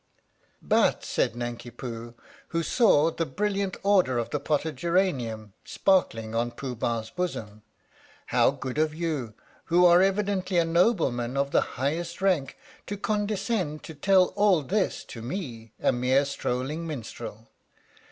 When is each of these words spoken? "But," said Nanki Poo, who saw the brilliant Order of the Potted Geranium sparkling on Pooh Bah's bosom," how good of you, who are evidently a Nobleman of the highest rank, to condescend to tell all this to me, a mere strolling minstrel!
"But," 0.63 1.05
said 1.05 1.35
Nanki 1.35 1.69
Poo, 1.69 2.15
who 2.47 2.63
saw 2.63 3.11
the 3.11 3.23
brilliant 3.27 3.77
Order 3.83 4.17
of 4.17 4.31
the 4.31 4.39
Potted 4.39 4.75
Geranium 4.77 5.53
sparkling 5.63 6.33
on 6.33 6.49
Pooh 6.49 6.75
Bah's 6.75 7.11
bosom," 7.11 7.61
how 8.33 8.49
good 8.49 8.79
of 8.79 8.95
you, 8.95 9.35
who 9.65 9.85
are 9.85 10.01
evidently 10.01 10.57
a 10.57 10.65
Nobleman 10.65 11.37
of 11.37 11.51
the 11.51 11.61
highest 11.77 12.19
rank, 12.19 12.57
to 12.87 12.97
condescend 12.97 13.83
to 13.83 13.93
tell 13.93 14.29
all 14.35 14.63
this 14.63 15.03
to 15.03 15.21
me, 15.21 15.71
a 15.79 15.91
mere 15.91 16.25
strolling 16.25 16.87
minstrel! 16.87 17.47